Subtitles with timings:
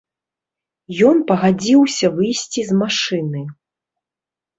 [1.09, 3.45] Ён пагадзіўся выйсці з машыны.